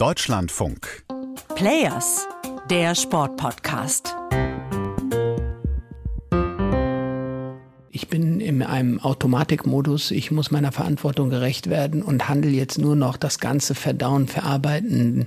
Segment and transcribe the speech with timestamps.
[0.00, 1.04] Deutschlandfunk.
[1.56, 2.26] Players,
[2.70, 4.16] der Sportpodcast.
[7.90, 10.10] Ich bin in einem Automatikmodus.
[10.10, 15.26] Ich muss meiner Verantwortung gerecht werden und handle jetzt nur noch das ganze Verdauen, Verarbeiten.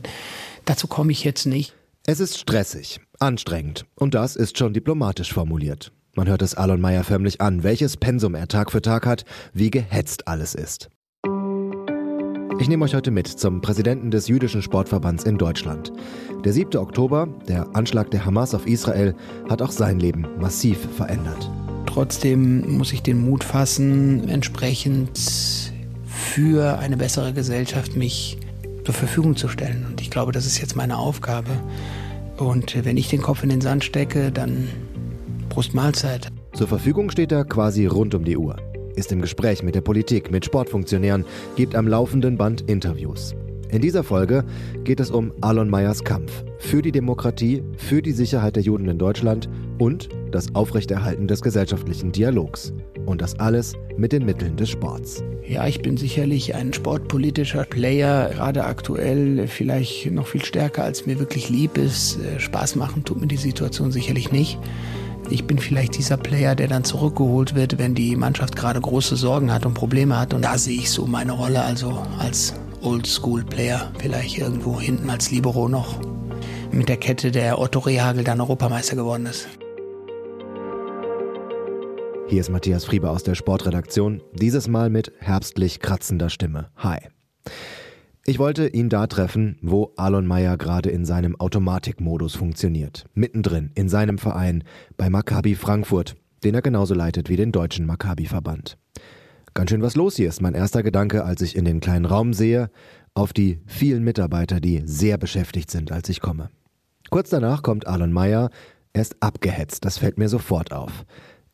[0.66, 1.76] Dazu komme ich jetzt nicht.
[2.08, 5.92] Es ist stressig, anstrengend und das ist schon diplomatisch formuliert.
[6.16, 9.70] Man hört es Alon Meyer förmlich an, welches Pensum er Tag für Tag hat, wie
[9.70, 10.90] gehetzt alles ist.
[12.60, 15.92] Ich nehme euch heute mit zum Präsidenten des jüdischen Sportverbands in Deutschland.
[16.46, 16.78] Der 7.
[16.78, 19.16] Oktober, der Anschlag der Hamas auf Israel,
[19.50, 21.50] hat auch sein Leben massiv verändert.
[21.88, 25.20] Trotzdem muss ich den Mut fassen, entsprechend
[26.06, 28.38] für eine bessere Gesellschaft mich
[28.86, 29.86] zur Verfügung zu stellen.
[29.90, 31.50] Und ich glaube, das ist jetzt meine Aufgabe.
[32.38, 34.70] Und wenn ich den Kopf in den Sand stecke, dann
[35.50, 36.30] Prost Mahlzeit.
[36.54, 38.58] Zur Verfügung steht er quasi rund um die Uhr
[38.96, 43.36] ist im Gespräch mit der Politik, mit Sportfunktionären, gibt am laufenden Band Interviews.
[43.74, 44.44] In dieser Folge
[44.84, 49.00] geht es um Alon Meyers Kampf für die Demokratie, für die Sicherheit der Juden in
[49.00, 49.50] Deutschland
[49.80, 52.72] und das Aufrechterhalten des gesellschaftlichen Dialogs.
[53.08, 55.24] Und das alles mit den Mitteln des Sports.
[55.48, 61.18] Ja, ich bin sicherlich ein sportpolitischer Player, gerade aktuell vielleicht noch viel stärker, als mir
[61.18, 62.20] wirklich lieb ist.
[62.20, 64.60] Äh, Spaß machen tut mir die Situation sicherlich nicht.
[65.30, 69.52] Ich bin vielleicht dieser Player, der dann zurückgeholt wird, wenn die Mannschaft gerade große Sorgen
[69.52, 70.34] hat und Probleme hat.
[70.34, 75.70] Und da sehe ich so meine Rolle, also als Oldschool-Player, vielleicht irgendwo hinten als Libero
[75.70, 76.00] noch.
[76.72, 79.48] Mit der Kette, der Otto Rehagel dann Europameister geworden ist.
[82.28, 86.70] Hier ist Matthias Frieber aus der Sportredaktion, dieses Mal mit herbstlich kratzender Stimme.
[86.78, 86.98] Hi.
[88.26, 93.04] Ich wollte ihn da treffen, wo Alon Meyer gerade in seinem Automatikmodus funktioniert.
[93.14, 94.64] Mittendrin, in seinem Verein,
[94.96, 98.78] bei Maccabi Frankfurt, den er genauso leitet wie den deutschen Maccabi-Verband.
[99.54, 102.32] Ganz schön was los hier ist mein erster Gedanke, als ich in den kleinen Raum
[102.32, 102.70] sehe,
[103.14, 106.50] auf die vielen Mitarbeiter, die sehr beschäftigt sind, als ich komme.
[107.10, 108.52] Kurz danach kommt Alon Meyer.
[108.94, 111.06] Er ist abgehetzt, das fällt mir sofort auf.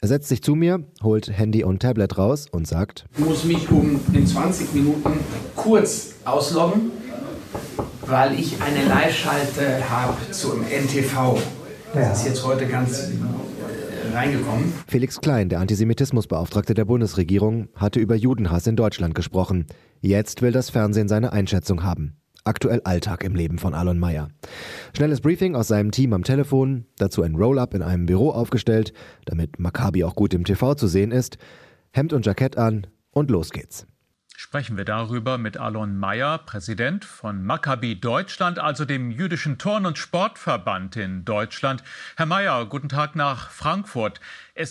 [0.02, 3.70] Er setzt sich zu mir, holt Handy und Tablet raus und sagt: Ich muss mich
[3.70, 5.12] um in 20 Minuten
[5.58, 6.92] kurz ausloggen,
[8.06, 11.38] weil ich eine Live-Schalte habe zum NTV.
[11.94, 12.12] Das ja.
[12.14, 14.72] ist jetzt heute ganz äh, reingekommen.
[14.88, 19.66] Felix Klein, der Antisemitismusbeauftragte der Bundesregierung, hatte über Judenhass in Deutschland gesprochen.
[20.00, 22.16] Jetzt will das Fernsehen seine Einschätzung haben.
[22.50, 24.30] Aktuell Alltag im Leben von Alon Meyer.
[24.98, 28.92] Schnelles Briefing aus seinem Team am Telefon, dazu ein Roll-up in einem Büro aufgestellt,
[29.26, 31.38] damit Maccabi auch gut im TV zu sehen ist,
[31.92, 33.86] Hemd und Jackett an und los geht's
[34.40, 39.98] sprechen wir darüber mit Alon Mayer, Präsident von Maccabi Deutschland, also dem jüdischen Turn- und
[39.98, 41.84] Sportverband in Deutschland.
[42.16, 44.22] Herr Mayer, guten Tag nach Frankfurt.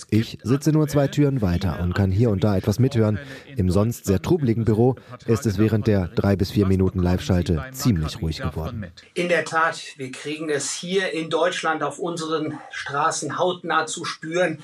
[0.09, 3.19] ich sitze nur zwei Türen weiter und kann hier und da etwas mithören.
[3.57, 4.97] Im sonst sehr trubeligen Büro
[5.27, 8.87] ist es während der drei bis vier Minuten Live-Schalte ziemlich ruhig geworden.
[9.13, 14.63] In der Tat, wir kriegen es hier in Deutschland auf unseren Straßen hautnah zu spüren.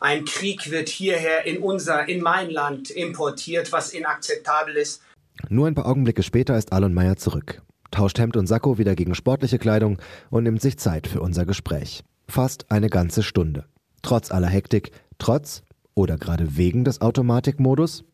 [0.00, 5.00] Ein Krieg wird hierher in unser, in mein Land importiert, was inakzeptabel ist.
[5.48, 9.14] Nur ein paar Augenblicke später ist Alon Meyer zurück, tauscht Hemd und Sakko wieder gegen
[9.14, 9.98] sportliche Kleidung
[10.30, 12.02] und nimmt sich Zeit für unser Gespräch.
[12.28, 13.64] Fast eine ganze Stunde.
[14.02, 15.62] Trotz aller Hektik, trotz
[15.94, 18.04] oder gerade wegen des Automatikmodus?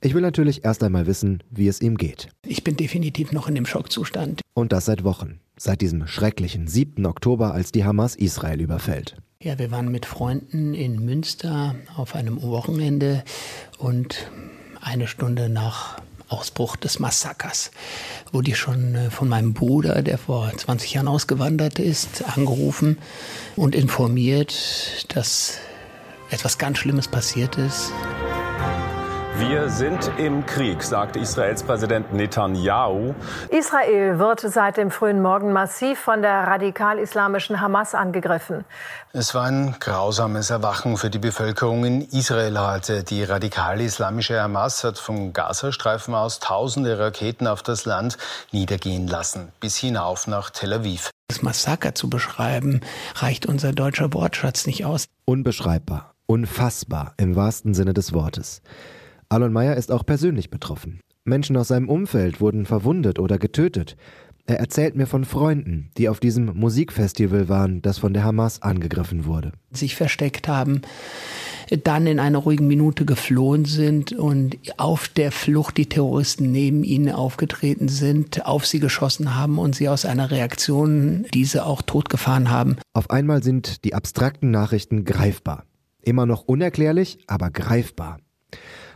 [0.00, 2.28] Ich will natürlich erst einmal wissen, wie es ihm geht.
[2.46, 4.40] Ich bin definitiv noch in dem Schockzustand.
[4.54, 5.40] Und das seit Wochen.
[5.56, 7.04] Seit diesem schrecklichen 7.
[7.06, 9.16] Oktober, als die Hamas Israel überfällt.
[9.40, 13.22] Ja, wir waren mit Freunden in Münster auf einem Wochenende
[13.78, 14.28] und
[14.80, 17.70] eine Stunde nach Ausbruch des Massakers
[18.32, 22.98] wurde ich schon äh, von meinem Bruder, der vor 20 Jahren ausgewandert ist, angerufen
[23.54, 25.58] und informiert, dass
[26.30, 27.92] etwas ganz Schlimmes passiert ist.
[29.38, 33.14] Wir sind im Krieg, sagt Israels Präsident Netanyahu.
[33.50, 38.64] Israel wird seit dem frühen Morgen massiv von der radikal-islamischen Hamas angegriffen.
[39.12, 43.04] Es war ein grausames Erwachen für die Bevölkerung in Israel heute.
[43.04, 48.18] Die radikal-islamische Hamas hat vom Gazastreifen aus tausende Raketen auf das Land
[48.50, 51.10] niedergehen lassen, bis hinauf nach Tel Aviv.
[51.28, 52.80] Das Massaker zu beschreiben,
[53.14, 55.04] reicht unser deutscher Wortschatz nicht aus.
[55.26, 58.62] Unbeschreibbar, unfassbar im wahrsten Sinne des Wortes.
[59.30, 61.00] Alon Meyer ist auch persönlich betroffen.
[61.24, 63.98] Menschen aus seinem Umfeld wurden verwundet oder getötet.
[64.46, 69.26] Er erzählt mir von Freunden, die auf diesem Musikfestival waren, das von der Hamas angegriffen
[69.26, 69.52] wurde.
[69.70, 70.80] Sich versteckt haben,
[71.84, 77.10] dann in einer ruhigen Minute geflohen sind und auf der Flucht die Terroristen neben ihnen
[77.10, 82.78] aufgetreten sind, auf sie geschossen haben und sie aus einer Reaktion diese auch totgefahren haben.
[82.94, 85.64] Auf einmal sind die abstrakten Nachrichten greifbar.
[86.00, 88.16] Immer noch unerklärlich, aber greifbar.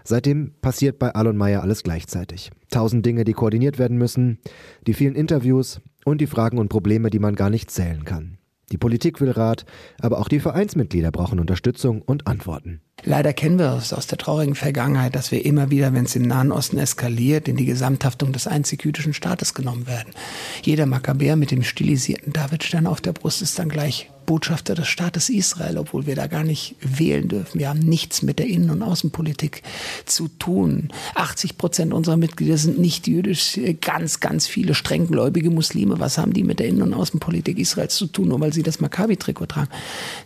[0.04, 2.50] Seitdem passiert bei Alon Meyer alles gleichzeitig.
[2.70, 4.38] Tausend Dinge, die koordiniert werden müssen,
[4.86, 8.38] die vielen Interviews und die Fragen und Probleme, die man gar nicht zählen kann.
[8.70, 9.66] Die Politik will Rat,
[10.00, 12.80] aber auch die Vereinsmitglieder brauchen Unterstützung und Antworten.
[13.04, 16.22] Leider kennen wir es aus der traurigen Vergangenheit, dass wir immer wieder, wenn es im
[16.22, 20.14] Nahen Osten eskaliert, in die Gesamthaftung des einzig jüdischen Staates genommen werden.
[20.62, 25.28] Jeder Makkabäer mit dem stilisierten Davidstern auf der Brust ist dann gleich Botschafter des Staates
[25.28, 27.58] Israel, obwohl wir da gar nicht wählen dürfen.
[27.58, 29.62] Wir haben nichts mit der Innen- und Außenpolitik
[30.06, 30.90] zu tun.
[31.16, 35.98] 80 Prozent unserer Mitglieder sind nicht jüdisch, ganz, ganz viele strenggläubige Muslime.
[35.98, 38.80] Was haben die mit der Innen- und Außenpolitik Israels zu tun, nur weil sie das
[38.80, 39.70] Maccabi-Trikot tragen?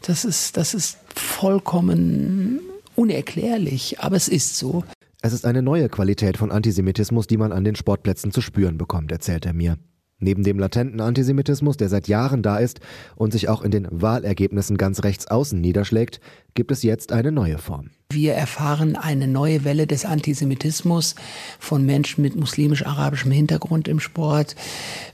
[0.02, 2.60] Das ist, das ist vollkommen
[2.96, 4.84] unerklärlich, aber es ist so.
[5.22, 9.12] Es ist eine neue Qualität von Antisemitismus, die man an den Sportplätzen zu spüren bekommt,
[9.12, 9.78] erzählt er mir.
[10.18, 12.80] Neben dem latenten Antisemitismus, der seit Jahren da ist
[13.16, 16.20] und sich auch in den Wahlergebnissen ganz rechts außen niederschlägt,
[16.54, 17.90] gibt es jetzt eine neue Form.
[18.12, 21.16] Wir erfahren eine neue Welle des Antisemitismus
[21.58, 24.54] von Menschen mit muslimisch-arabischem Hintergrund im Sport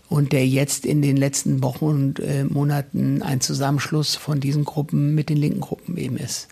[0.08, 5.14] und der jetzt in den letzten Wochen und äh, Monaten ein Zusammenschluss von diesen Gruppen
[5.14, 6.48] mit den linken Gruppen eben ist.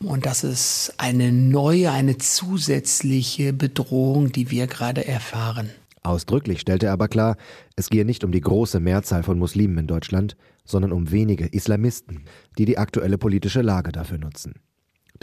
[0.00, 5.68] Und das ist eine neue, eine zusätzliche Bedrohung, die wir gerade erfahren.
[6.02, 7.36] Ausdrücklich stellte er aber klar,
[7.76, 12.24] es gehe nicht um die große Mehrzahl von Muslimen in Deutschland, sondern um wenige Islamisten,
[12.58, 14.54] die die aktuelle politische Lage dafür nutzen.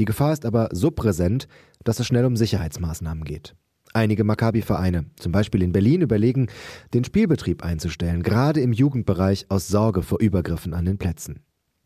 [0.01, 1.48] Die Gefahr ist aber so präsent,
[1.83, 3.53] dass es schnell um Sicherheitsmaßnahmen geht.
[3.94, 6.48] Einige Maccabi-Vereine, zum Beispiel in Berlin, überlegen,
[6.95, 11.42] den Spielbetrieb einzustellen, gerade im Jugendbereich aus Sorge vor Übergriffen an den Plätzen.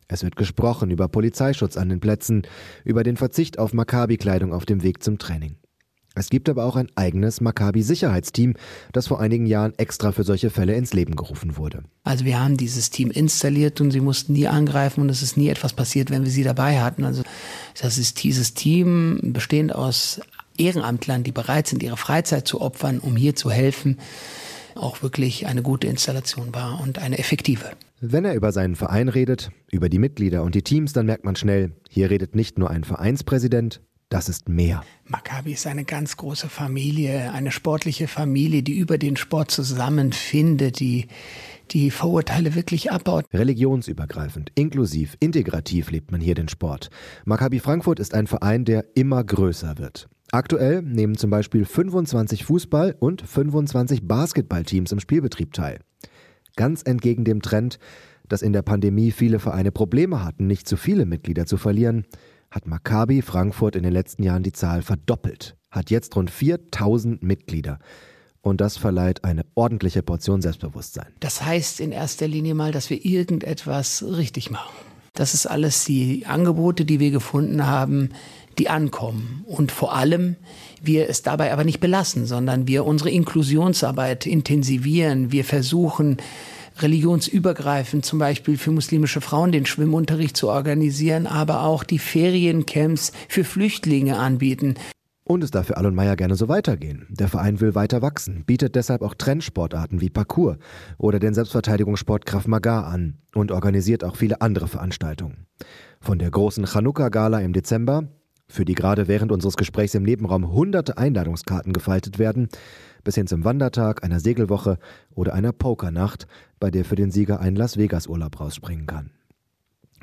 [0.07, 2.44] Es wird gesprochen über Polizeischutz an den Plätzen,
[2.85, 5.57] über den Verzicht auf Maccabi-Kleidung auf dem Weg zum Training.
[6.15, 8.56] Es gibt aber auch ein eigenes Maccabi-Sicherheitsteam,
[8.94, 11.83] das vor einigen Jahren extra für solche Fälle ins Leben gerufen wurde.
[12.03, 15.50] Also wir haben dieses Team installiert und sie mussten nie angreifen und es ist nie
[15.50, 17.03] etwas passiert, wenn wir sie dabei hatten.
[17.03, 17.23] Also
[17.79, 20.21] das ist dieses Team bestehend aus
[20.57, 23.97] Ehrenamtlern, die bereit sind, ihre Freizeit zu opfern, um hier zu helfen,
[24.75, 27.71] auch wirklich eine gute Installation war und eine effektive.
[28.00, 31.35] Wenn er über seinen Verein redet, über die Mitglieder und die Teams, dann merkt man
[31.35, 34.84] schnell, hier redet nicht nur ein Vereinspräsident, das ist mehr.
[35.07, 41.07] Maccabi ist eine ganz große Familie, eine sportliche Familie, die über den Sport zusammenfindet, die
[41.72, 43.25] die Vorurteile wirklich abbaut.
[43.34, 46.90] Religionsübergreifend, inklusiv, integrativ lebt man hier den Sport.
[47.25, 50.08] Maccabi Frankfurt ist ein Verein, der immer größer wird.
[50.31, 55.80] Aktuell nehmen zum Beispiel 25 Fußball- und 25 Basketballteams im Spielbetrieb teil.
[56.56, 57.80] Ganz entgegen dem Trend,
[58.28, 62.06] dass in der Pandemie viele Vereine Probleme hatten, nicht zu viele Mitglieder zu verlieren,
[62.51, 67.80] hat Maccabi Frankfurt in den letzten Jahren die Zahl verdoppelt, hat jetzt rund 4000 Mitglieder.
[68.42, 71.07] Und das verleiht eine ordentliche Portion Selbstbewusstsein.
[71.19, 74.75] Das heißt in erster Linie mal, dass wir irgendetwas richtig machen.
[75.13, 78.09] Das ist alles die Angebote, die wir gefunden haben,
[78.59, 79.44] die ankommen.
[79.48, 80.36] Und vor allem
[80.81, 85.31] wir es dabei aber nicht belassen, sondern wir unsere Inklusionsarbeit intensivieren.
[85.31, 86.18] Wir versuchen,
[86.77, 93.44] religionsübergreifend zum Beispiel für muslimische Frauen den Schwimmunterricht zu organisieren, aber auch die Feriencamps für
[93.44, 94.75] Flüchtlinge anbieten.
[95.27, 97.07] Und es darf für Alon Meyer gerne so weitergehen.
[97.10, 100.60] Der Verein will weiter wachsen, bietet deshalb auch Trendsportarten wie Parkour
[101.00, 105.48] oder den Selbstverteidigungssport Krav Maga an und organisiert auch viele andere Veranstaltungen.
[106.00, 108.07] Von der großen Chanukka-Gala im Dezember,
[108.48, 112.50] für die gerade während unseres Gesprächs im Nebenraum hunderte Einladungskarten gefaltet werden,
[113.06, 114.78] bis hin zum Wandertag, einer Segelwoche
[115.12, 116.28] oder einer Pokernacht,
[116.60, 119.12] bei der für den Sieger ein Las Vegas-Urlaub rausspringen kann.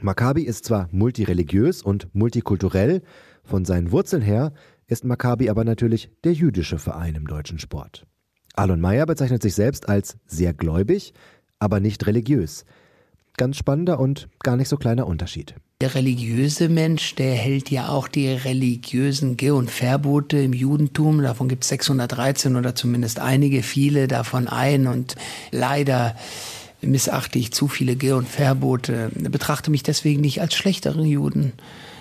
[0.00, 3.02] Maccabi ist zwar multireligiös und multikulturell,
[3.44, 4.54] von seinen Wurzeln her
[4.86, 8.06] ist Maccabi aber natürlich der jüdische Verein im deutschen Sport.
[8.54, 11.12] Alon Meyer bezeichnet sich selbst als sehr gläubig,
[11.58, 12.64] aber nicht religiös.
[13.36, 15.54] Ganz spannender und gar nicht so kleiner Unterschied.
[15.80, 21.48] Der religiöse Mensch, der hält ja auch die religiösen Ge- und Verbote im Judentum, davon
[21.48, 25.16] gibt es 613 oder zumindest einige, viele davon ein und
[25.50, 26.14] leider
[26.82, 31.52] missachte ich zu viele Ge- und Verbote, betrachte mich deswegen nicht als schlechteren Juden.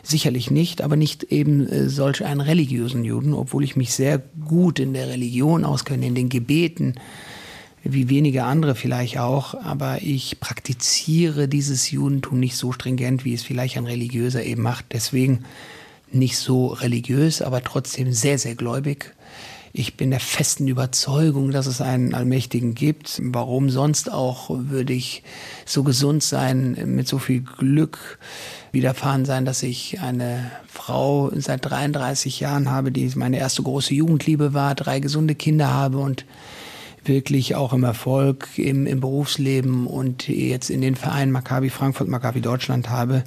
[0.03, 4.79] Sicherlich nicht, aber nicht eben äh, solch einen religiösen Juden, obwohl ich mich sehr gut
[4.79, 6.95] in der Religion auskenne, in den Gebeten,
[7.83, 13.43] wie wenige andere vielleicht auch, aber ich praktiziere dieses Judentum nicht so stringent, wie es
[13.43, 14.85] vielleicht ein Religiöser eben macht.
[14.91, 15.45] Deswegen
[16.11, 19.15] nicht so religiös, aber trotzdem sehr, sehr gläubig.
[19.73, 23.21] Ich bin der festen Überzeugung, dass es einen Allmächtigen gibt.
[23.23, 25.23] Warum sonst auch würde ich
[25.65, 28.19] so gesund sein, mit so viel Glück
[28.73, 34.53] widerfahren sein, dass ich eine Frau seit 33 Jahren habe, die meine erste große Jugendliebe
[34.53, 36.25] war, drei gesunde Kinder habe und
[37.05, 42.41] wirklich auch im Erfolg im, im Berufsleben und jetzt in den Vereinen Maccabi Frankfurt, Maccabi
[42.41, 43.23] Deutschland habe.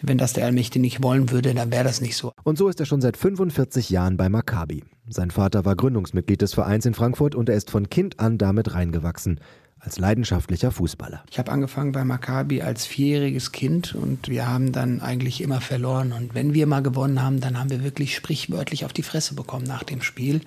[0.00, 2.32] Wenn das der Allmächtige nicht wollen würde, dann wäre das nicht so.
[2.44, 4.84] Und so ist er schon seit 45 Jahren bei Maccabi.
[5.08, 8.74] Sein Vater war Gründungsmitglied des Vereins in Frankfurt und er ist von Kind an damit
[8.74, 9.40] reingewachsen
[9.80, 11.22] als leidenschaftlicher Fußballer.
[11.30, 16.12] Ich habe angefangen bei Maccabi als vierjähriges Kind und wir haben dann eigentlich immer verloren.
[16.12, 19.66] Und wenn wir mal gewonnen haben, dann haben wir wirklich sprichwörtlich auf die Fresse bekommen
[19.66, 20.40] nach dem Spiel.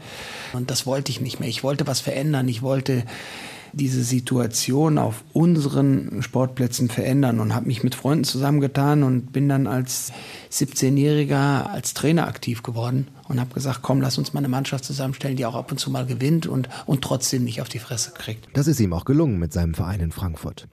[0.54, 1.50] Und das wollte ich nicht mehr.
[1.50, 2.48] Ich wollte was verändern.
[2.48, 3.04] Ich wollte
[3.74, 9.68] diese Situation auf unseren Sportplätzen verändern und habe mich mit Freunden zusammengetan und bin dann
[9.68, 10.12] als
[10.52, 15.38] 17-Jähriger als Trainer aktiv geworden und habe gesagt, komm, lass uns mal eine Mannschaft zusammenstellen,
[15.38, 18.48] die auch ab und zu mal gewinnt und, und trotzdem nicht auf die Fresse kriegt.
[18.54, 20.68] Das ist ihm auch gelungen mit seinem Verein in Frankfurt.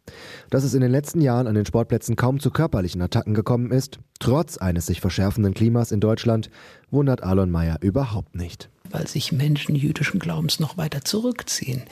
[0.50, 4.00] Dass es in den letzten Jahren an den Sportplätzen kaum zu körperlichen Attacken gekommen ist,
[4.18, 6.50] trotz eines sich verschärfenden Klimas in Deutschland,
[6.90, 8.70] wundert Alon Mayer überhaupt nicht.
[8.90, 11.82] Weil sich Menschen jüdischen Glaubens noch weiter zurückziehen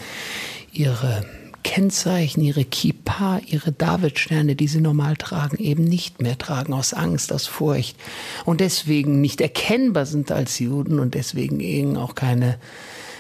[0.76, 1.25] ihre
[1.62, 7.33] Kennzeichen, ihre Kippa, ihre Davidsterne, die sie normal tragen, eben nicht mehr tragen, aus Angst,
[7.33, 7.97] aus Furcht
[8.45, 12.59] und deswegen nicht erkennbar sind als Juden und deswegen eben auch keine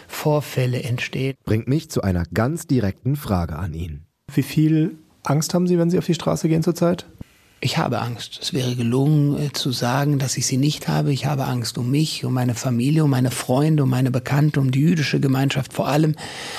[0.06, 1.34] Vorfälle entstehen.
[1.44, 4.04] Bringt mich zu einer ganz direkten Frage an ihn.
[4.32, 7.06] Wie viel Angst haben Sie, wenn Sie auf die Straße gehen zurzeit?
[7.60, 8.38] Ich habe Angst.
[8.42, 11.12] Es wäre gelungen äh, zu sagen, dass ich sie nicht habe.
[11.12, 14.70] Ich habe Angst um mich, um meine Familie, um meine Freunde, um meine Bekannte, um
[14.70, 16.14] die jüdische Gemeinschaft vor allem,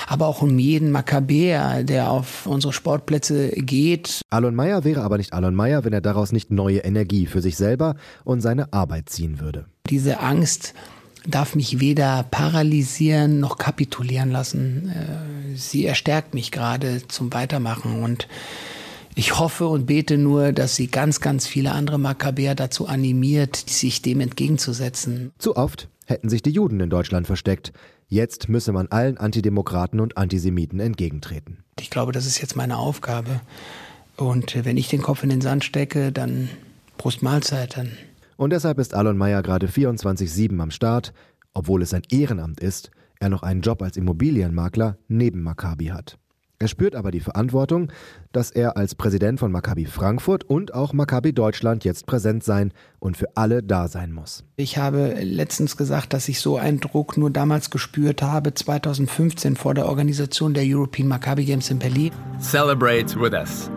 [0.08, 4.22] aber auch um jeden Makkabäer, der auf unsere Sportplätze geht.
[4.30, 7.56] Alon Meyer wäre aber nicht Alon Meyer, wenn er daraus nicht neue Energie für sich
[7.56, 9.66] selber und seine Arbeit ziehen würde.
[9.88, 10.74] Diese Angst
[11.26, 14.90] darf mich weder paralysieren noch kapitulieren lassen.
[14.90, 18.26] Äh, sie erstärkt mich gerade zum Weitermachen und
[19.18, 24.00] ich hoffe und bete nur, dass sie ganz, ganz viele andere Makkabäer dazu animiert, sich
[24.00, 25.32] dem entgegenzusetzen.
[25.38, 27.72] Zu oft hätten sich die Juden in Deutschland versteckt.
[28.06, 31.64] Jetzt müsse man allen Antidemokraten und Antisemiten entgegentreten.
[31.80, 33.40] Ich glaube, das ist jetzt meine Aufgabe.
[34.16, 36.48] Und wenn ich den Kopf in den Sand stecke, dann
[36.96, 37.76] Prost Mahlzeit.
[37.76, 37.90] Dann.
[38.36, 41.12] Und deshalb ist Alon Meyer gerade 24-7 am Start,
[41.54, 46.18] obwohl es sein Ehrenamt ist, er noch einen Job als Immobilienmakler neben Maccabi hat.
[46.60, 47.92] Er spürt aber die Verantwortung,
[48.32, 53.16] dass er als Präsident von Maccabi Frankfurt und auch Maccabi Deutschland jetzt präsent sein und
[53.16, 54.42] für alle da sein muss.
[54.56, 59.74] Ich habe letztens gesagt, dass ich so einen Druck nur damals gespürt habe, 2015 vor
[59.74, 62.10] der Organisation der European Maccabi Games in Berlin.
[62.40, 63.70] Celebrate with us.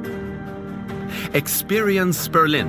[1.33, 2.65] Experience Berlin.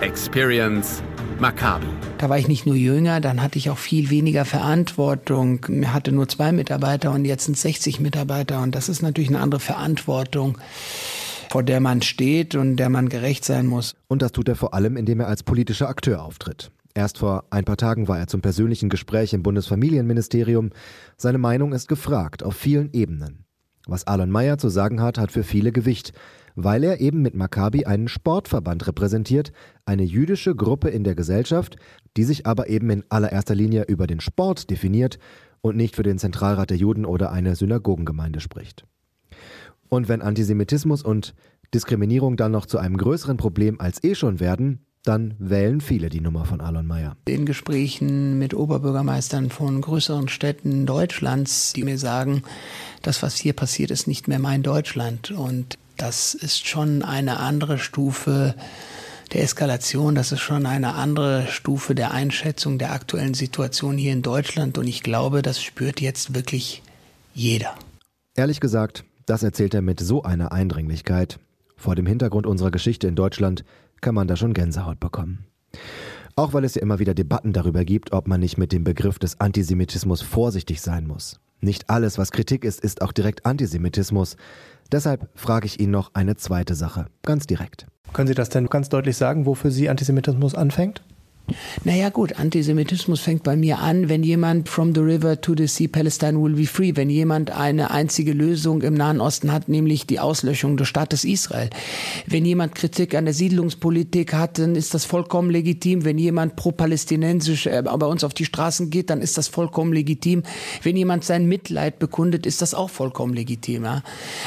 [0.00, 1.04] Experience
[1.40, 1.86] Maccabi.
[2.18, 5.64] Da war ich nicht nur jünger, dann hatte ich auch viel weniger Verantwortung.
[5.68, 8.60] Ich hatte nur zwei Mitarbeiter und jetzt sind 60 Mitarbeiter.
[8.60, 10.58] Und das ist natürlich eine andere Verantwortung,
[11.48, 13.94] vor der man steht und der man gerecht sein muss.
[14.08, 16.70] Und das tut er vor allem, indem er als politischer Akteur auftritt.
[16.94, 20.70] Erst vor ein paar Tagen war er zum persönlichen Gespräch im Bundesfamilienministerium.
[21.16, 23.44] Seine Meinung ist gefragt auf vielen Ebenen.
[23.86, 26.12] Was Alon Mayer zu sagen hat, hat für viele Gewicht
[26.56, 29.52] weil er eben mit Maccabi einen Sportverband repräsentiert,
[29.84, 31.76] eine jüdische Gruppe in der Gesellschaft,
[32.16, 35.18] die sich aber eben in allererster Linie über den Sport definiert
[35.60, 38.84] und nicht für den Zentralrat der Juden oder eine Synagogengemeinde spricht.
[39.88, 41.34] Und wenn Antisemitismus und
[41.74, 46.20] Diskriminierung dann noch zu einem größeren Problem als eh schon werden, dann wählen viele die
[46.20, 47.16] Nummer von Alon Mayer.
[47.26, 52.42] In Gesprächen mit Oberbürgermeistern von größeren Städten Deutschlands, die mir sagen,
[53.02, 55.30] das, was hier passiert, ist nicht mehr mein Deutschland.
[55.30, 58.54] Und das ist schon eine andere Stufe
[59.32, 64.22] der Eskalation, das ist schon eine andere Stufe der Einschätzung der aktuellen Situation hier in
[64.22, 66.82] Deutschland und ich glaube, das spürt jetzt wirklich
[67.32, 67.76] jeder.
[68.34, 71.38] Ehrlich gesagt, das erzählt er mit so einer Eindringlichkeit.
[71.80, 73.64] Vor dem Hintergrund unserer Geschichte in Deutschland
[74.02, 75.46] kann man da schon Gänsehaut bekommen.
[76.36, 79.18] Auch weil es ja immer wieder Debatten darüber gibt, ob man nicht mit dem Begriff
[79.18, 81.40] des Antisemitismus vorsichtig sein muss.
[81.62, 84.36] Nicht alles, was Kritik ist, ist auch direkt Antisemitismus.
[84.92, 87.86] Deshalb frage ich ihn noch eine zweite Sache, ganz direkt.
[88.12, 91.02] Können Sie das denn ganz deutlich sagen, wofür Sie Antisemitismus anfängt?
[91.84, 95.88] Naja gut, Antisemitismus fängt bei mir an, wenn jemand from the river to the sea,
[95.88, 100.20] Palestine will be free, wenn jemand eine einzige Lösung im Nahen Osten hat, nämlich die
[100.20, 101.70] Auslöschung des Staates Israel.
[102.26, 106.04] Wenn jemand Kritik an der Siedlungspolitik hat, dann ist das vollkommen legitim.
[106.04, 110.42] Wenn jemand pro-palästinensisch äh, bei uns auf die Straßen geht, dann ist das vollkommen legitim.
[110.82, 113.84] Wenn jemand sein Mitleid bekundet, ist das auch vollkommen legitim.
[113.84, 114.02] Ja?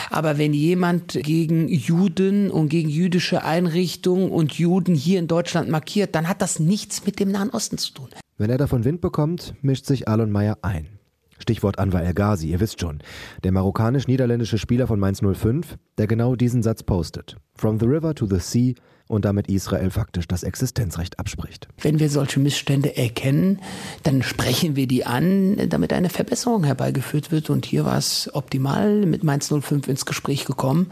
[0.09, 6.15] Aber wenn jemand gegen Juden und gegen jüdische Einrichtungen und Juden hier in Deutschland markiert,
[6.15, 8.09] dann hat das nichts nichts mit dem Nahen Osten zu tun.
[8.37, 10.99] Wenn er davon Wind bekommt, mischt sich Alon Meyer ein.
[11.39, 12.99] Stichwort Anwar El Ghazi, ihr wisst schon.
[13.43, 17.35] Der marokkanisch-niederländische Spieler von Mainz 05, der genau diesen Satz postet.
[17.55, 18.73] From the river to the sea
[19.07, 21.67] und damit Israel faktisch das Existenzrecht abspricht.
[21.81, 23.59] Wenn wir solche Missstände erkennen,
[24.03, 27.49] dann sprechen wir die an, damit eine Verbesserung herbeigeführt wird.
[27.49, 30.91] Und hier war es optimal mit Mainz 05 ins Gespräch gekommen.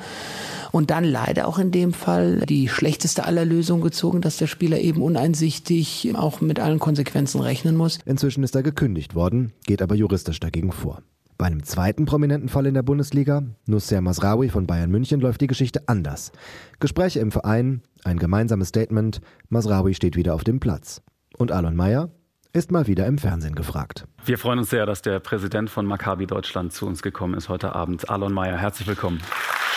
[0.71, 4.79] Und dann leider auch in dem Fall die schlechteste aller Lösungen gezogen, dass der Spieler
[4.79, 7.99] eben uneinsichtig auch mit allen Konsequenzen rechnen muss.
[8.05, 11.01] Inzwischen ist er gekündigt worden, geht aber juristisch dagegen vor.
[11.37, 15.47] Bei einem zweiten prominenten Fall in der Bundesliga, Nusser Masraoui von Bayern München, läuft die
[15.47, 16.31] Geschichte anders.
[16.79, 21.01] Gespräche im Verein, ein gemeinsames Statement, Masraoui steht wieder auf dem Platz.
[21.37, 22.11] Und Alon Mayer
[22.53, 24.05] ist mal wieder im Fernsehen gefragt.
[24.23, 27.73] Wir freuen uns sehr, dass der Präsident von Maccabi Deutschland zu uns gekommen ist heute
[27.73, 28.09] Abend.
[28.09, 29.19] Alon Mayer, herzlich willkommen.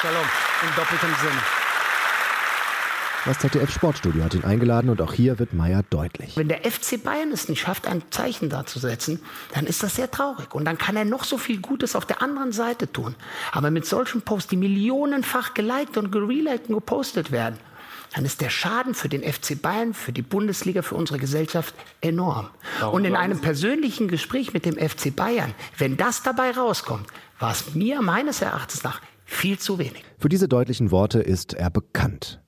[0.04, 0.26] Shalom,
[0.60, 1.42] im doppelten Sinne.
[3.24, 6.36] Das ZDF Sportstudio hat ihn eingeladen und auch hier wird Meier deutlich.
[6.36, 9.22] Wenn der FC Bayern es nicht schafft, ein Zeichen dazusetzen,
[9.54, 10.54] dann ist das sehr traurig.
[10.54, 13.14] Und dann kann er noch so viel Gutes auf der anderen Seite tun.
[13.50, 17.58] Aber mit solchen Posts, die millionenfach geliked und gereliked und gepostet werden,
[18.14, 22.50] dann ist der Schaden für den FC Bayern, für die Bundesliga, für unsere Gesellschaft enorm.
[22.78, 27.06] Warum und in einem persönlichen Gespräch mit dem FC Bayern, wenn das dabei rauskommt,
[27.38, 30.04] war es mir meines Erachtens nach viel zu wenig.
[30.18, 32.40] Für diese deutlichen Worte ist er bekannt.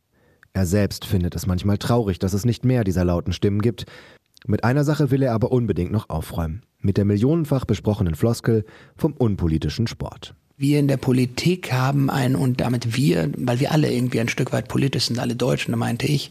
[0.53, 3.85] Er selbst findet es manchmal traurig, dass es nicht mehr dieser lauten Stimmen gibt.
[4.47, 6.63] Mit einer Sache will er aber unbedingt noch aufräumen.
[6.81, 8.65] Mit der millionenfach besprochenen Floskel
[8.97, 10.35] vom unpolitischen Sport.
[10.57, 14.53] Wir in der Politik haben ein, und damit wir, weil wir alle irgendwie ein Stück
[14.53, 16.31] weit politisch sind, alle Deutschen, da meinte ich,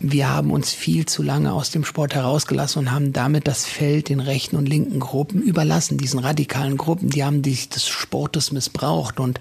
[0.00, 4.08] wir haben uns viel zu lange aus dem Sport herausgelassen und haben damit das Feld
[4.08, 9.18] den rechten und linken Gruppen überlassen, diesen radikalen Gruppen, die haben sich des Sportes missbraucht
[9.18, 9.40] und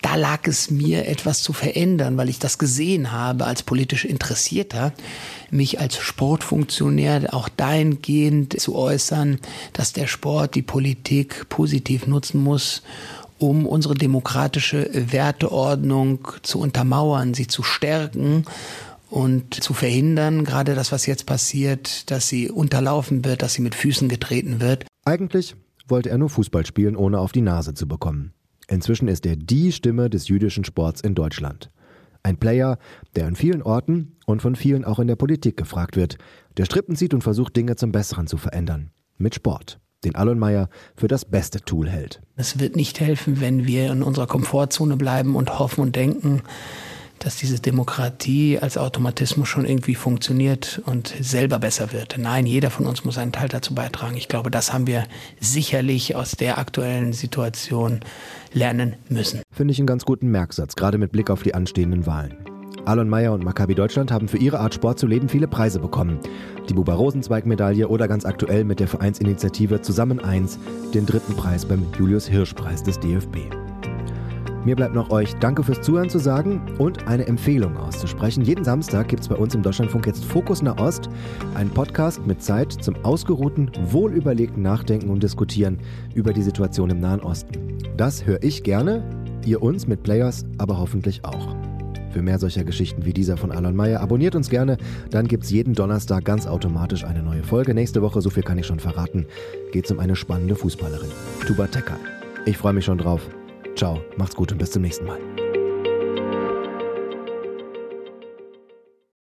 [0.00, 4.92] da lag es mir etwas zu verändern, weil ich das gesehen habe als politisch Interessierter,
[5.50, 9.38] mich als Sportfunktionär auch dahingehend zu äußern,
[9.74, 12.82] dass der Sport die Politik positiv nutzen muss,
[13.38, 18.44] um unsere demokratische Werteordnung zu untermauern, sie zu stärken
[19.12, 23.74] und zu verhindern, gerade das, was jetzt passiert, dass sie unterlaufen wird, dass sie mit
[23.74, 24.86] Füßen getreten wird.
[25.04, 25.54] Eigentlich
[25.86, 28.32] wollte er nur Fußball spielen, ohne auf die Nase zu bekommen.
[28.68, 31.70] Inzwischen ist er die Stimme des jüdischen Sports in Deutschland.
[32.22, 32.78] Ein Player,
[33.14, 36.16] der an vielen Orten und von vielen auch in der Politik gefragt wird,
[36.56, 38.92] der Strippen zieht und versucht, Dinge zum Besseren zu verändern.
[39.18, 42.22] Mit Sport, den Alon Meyer für das beste Tool hält.
[42.36, 46.42] Es wird nicht helfen, wenn wir in unserer Komfortzone bleiben und hoffen und denken,
[47.22, 52.16] dass diese Demokratie als Automatismus schon irgendwie funktioniert und selber besser wird.
[52.18, 54.16] Nein, jeder von uns muss einen Teil dazu beitragen.
[54.16, 55.04] Ich glaube, das haben wir
[55.40, 58.00] sicherlich aus der aktuellen Situation
[58.52, 59.42] lernen müssen.
[59.52, 62.36] Finde ich einen ganz guten Merksatz, gerade mit Blick auf die anstehenden Wahlen.
[62.84, 66.18] Alon Meyer und Maccabi Deutschland haben für ihre Art Sport zu leben viele Preise bekommen.
[66.68, 70.58] Die Buba Rosenzweig-Medaille oder ganz aktuell mit der Vereinsinitiative Zusammen eins
[70.92, 73.36] den dritten Preis beim Julius Hirsch Preis des DFB.
[74.64, 78.44] Mir bleibt noch euch Danke fürs Zuhören zu sagen und eine Empfehlung auszusprechen.
[78.44, 81.08] Jeden Samstag gibt es bei uns im Deutschlandfunk jetzt Fokus Nahost,
[81.54, 85.80] ein Podcast mit Zeit zum ausgeruhten, wohlüberlegten Nachdenken und Diskutieren
[86.14, 87.78] über die Situation im Nahen Osten.
[87.96, 89.02] Das höre ich gerne,
[89.44, 91.56] ihr uns mit Players aber hoffentlich auch.
[92.12, 94.76] Für mehr solcher Geschichten wie dieser von Alon Meyer abonniert uns gerne,
[95.10, 97.74] dann gibt es jeden Donnerstag ganz automatisch eine neue Folge.
[97.74, 99.26] Nächste Woche, so viel kann ich schon verraten,
[99.72, 101.10] geht es um eine spannende Fußballerin,
[101.48, 101.96] Tuba Tecker.
[102.44, 103.22] Ich freue mich schon drauf.
[103.76, 105.18] Ciao, macht's gut und bis zum nächsten Mal.